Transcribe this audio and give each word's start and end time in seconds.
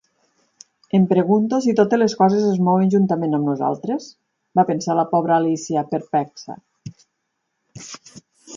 "Em 0.99 1.03
pregunto 1.09 1.59
si 1.65 1.75
totes 1.79 1.99
les 2.03 2.15
coses 2.21 2.47
es 2.53 2.57
mouen 2.69 2.89
juntament 2.95 3.39
amb 3.39 3.49
nosaltres?", 3.51 4.09
va 4.61 4.67
pensar 4.71 4.97
la 5.01 5.07
pobra 5.15 5.39
Alícia, 5.43 5.87
perplexa. 5.95 6.57